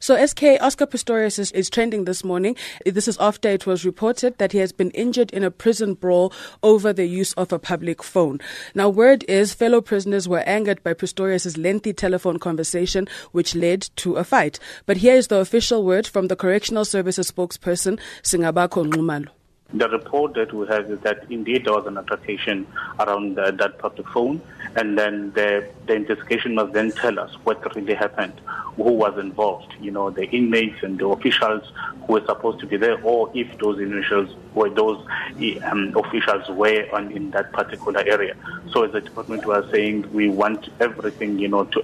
[0.00, 2.56] So SK Oscar Pistorius is, is, trending this morning.
[2.84, 6.32] This is after it was reported that he has been injured in a prison brawl
[6.62, 8.40] over the use of a public phone.
[8.74, 14.16] Now, word is fellow prisoners were angered by Pistorius's lengthy telephone conversation, which led to
[14.16, 14.58] a fight.
[14.86, 19.28] But here is the official word from the Correctional Services spokesperson, Singabakho Nxumalo.
[19.72, 22.66] The report that we have is that indeed there was an altercation
[23.00, 24.40] around uh, that public phone,
[24.76, 28.38] and then the, the investigation must then tell us what really happened,
[28.76, 31.72] who was involved, you know, the inmates and the officials
[32.06, 35.04] who were supposed to be there, or if those officials were those
[35.64, 38.34] um, officials were on in that particular area.
[38.72, 41.82] So as a department, was saying we want everything, you know, to,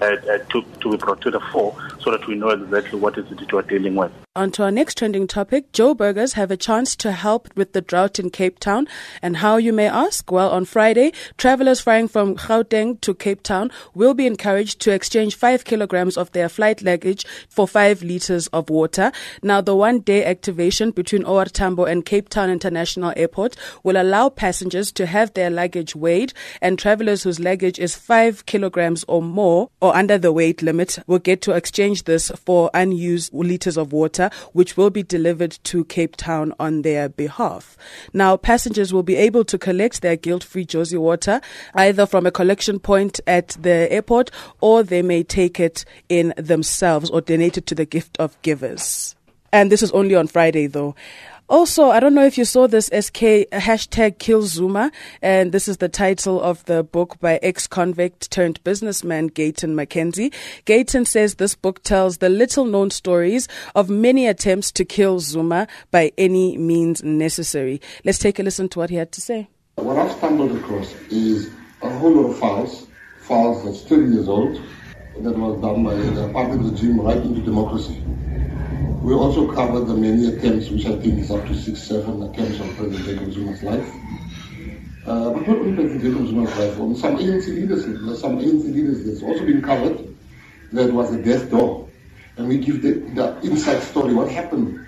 [0.50, 3.52] to, to be brought to the fore so that we know exactly what is it
[3.52, 4.12] we're dealing with.
[4.34, 5.73] On to our next trending topic.
[5.73, 8.88] Joburgers have a chance to help with the drought in Cape Town.
[9.20, 10.33] And how, you may ask?
[10.33, 15.34] Well, on Friday, travelers flying from Gauteng to Cape Town will be encouraged to exchange
[15.34, 19.12] five kilograms of their flight luggage for five liters of water.
[19.42, 24.30] Now, the one day activation between OR Tambo and Cape Town International Airport will allow
[24.30, 29.69] passengers to have their luggage weighed and travelers whose luggage is five kilograms or more
[29.83, 34.31] or under the weight limit will get to exchange this for unused liters of water
[34.53, 37.77] which will be delivered to Cape Town on their behalf.
[38.12, 41.41] Now, passengers will be able to collect their guilt-free Jozi water
[41.75, 47.11] either from a collection point at the airport or they may take it in themselves
[47.11, 49.15] or donate it to the gift of givers.
[49.53, 50.95] And this is only on Friday, though.
[51.48, 54.91] Also, I don't know if you saw this SK hashtag kill Zuma,
[55.21, 60.33] and this is the title of the book by ex convict turned businessman Gayton McKenzie.
[60.65, 65.67] Gayton says this book tells the little known stories of many attempts to kill Zuma
[65.91, 67.81] by any means necessary.
[68.05, 69.48] Let's take a listen to what he had to say.
[69.75, 71.51] What I've stumbled across is
[71.83, 72.87] a whole lot of files,
[73.20, 74.61] files that's 30 years old,
[75.20, 78.03] that was done by the apartheid regime right into democracy.
[79.03, 82.61] We also covered the many attempts, which I think is up to six, seven attempts
[82.61, 83.89] on President Jacob Zuma's life.
[85.05, 87.83] Uh, but not only President Jacob Zuma's life, on some ANC leaders,
[88.20, 90.17] some ANC leaders that's also been covered.
[90.70, 91.89] That was a death door.
[92.36, 94.14] And we give the, the inside story.
[94.14, 94.86] What happened?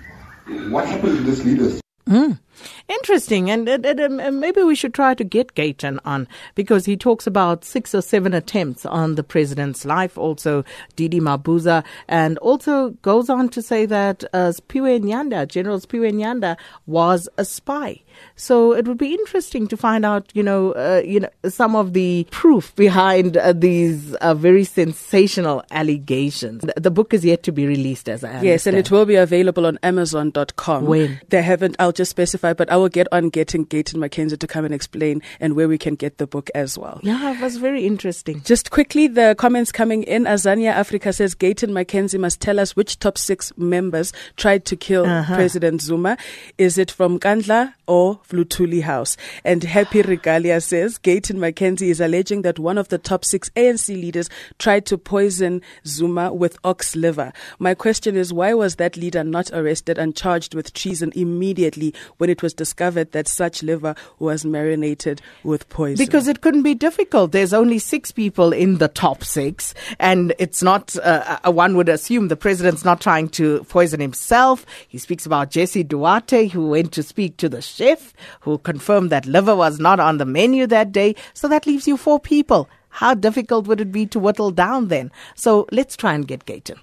[0.71, 1.81] What happened to these leaders?
[2.07, 2.39] Mm.
[2.87, 7.25] Interesting, and, and, and, maybe we should try to get Gayton on because he talks
[7.25, 10.63] about six or seven attempts on the president's life, also
[10.95, 16.57] DD Mabuza, and also goes on to say that uh, Sphiwe Nyanda, General Sphiwe Nyanda,
[16.85, 18.01] was a spy.
[18.35, 21.93] So it would be interesting to find out, you know, uh, you know, some of
[21.93, 26.63] the proof behind uh, these uh, very sensational allegations.
[26.75, 28.45] The book is yet to be released, as I understand.
[28.45, 30.85] Yes, and it will be available on Amazon.com.
[30.85, 34.47] When they haven't, I'll just specify, but I will get on getting Gayton McKenzie to
[34.47, 36.99] come and explain and where we can get the book as well.
[37.03, 38.41] Yeah, it was very interesting.
[38.43, 40.25] Just quickly, the comments coming in.
[40.25, 45.05] Azania Africa says Gayton McKenzie must tell us which top six members tried to kill
[45.05, 45.35] uh-huh.
[45.35, 46.17] President Zuma.
[46.57, 49.17] Is it from Nkandla or Luthuli House?
[49.43, 53.89] And Happy Regalia says Gayton McKenzie is alleging that one of the top six ANC
[53.89, 54.29] leaders
[54.59, 57.31] tried to poison Zuma with ox liver.
[57.59, 62.29] My question is, why was that leader not arrested and charged with treason immediately when
[62.29, 66.03] it was discovered that such liver was marinated with poison.
[66.03, 67.31] Because it couldn't be difficult.
[67.31, 71.89] There's only six people in the top six, and it's not, uh, uh, one would
[71.89, 74.65] assume the president's not trying to poison himself.
[74.87, 79.25] He speaks about Jesse Duarte, who went to speak to the chef, who confirmed that
[79.25, 81.15] liver was not on the menu that day.
[81.33, 82.69] So that leaves you four people.
[82.89, 85.11] How difficult would it be to whittle down then?
[85.35, 86.79] So let's try and get Gayton.